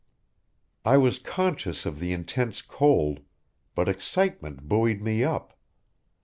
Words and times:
"I 0.83 0.97
was 0.97 1.19
conscious 1.19 1.85
of 1.85 1.99
the 1.99 2.11
intense 2.11 2.63
cold, 2.63 3.19
but 3.75 3.87
excitement 3.87 4.67
buoyed 4.67 4.99
me 4.99 5.23
up. 5.23 5.55